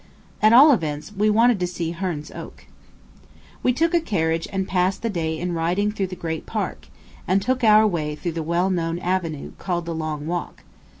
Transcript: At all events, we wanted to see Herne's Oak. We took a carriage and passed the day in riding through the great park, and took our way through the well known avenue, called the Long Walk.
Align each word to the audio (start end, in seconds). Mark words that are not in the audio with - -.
At 0.41 0.51
all 0.51 0.71
events, 0.71 1.11
we 1.15 1.29
wanted 1.29 1.59
to 1.59 1.67
see 1.67 1.91
Herne's 1.91 2.31
Oak. 2.31 2.65
We 3.61 3.71
took 3.71 3.93
a 3.93 3.99
carriage 4.01 4.47
and 4.51 4.67
passed 4.67 5.03
the 5.03 5.11
day 5.11 5.37
in 5.37 5.53
riding 5.53 5.91
through 5.91 6.07
the 6.07 6.15
great 6.15 6.47
park, 6.47 6.87
and 7.27 7.39
took 7.39 7.63
our 7.63 7.85
way 7.85 8.15
through 8.15 8.31
the 8.31 8.41
well 8.41 8.71
known 8.71 8.97
avenue, 8.97 9.51
called 9.59 9.85
the 9.85 9.93
Long 9.93 10.25
Walk. 10.25 10.63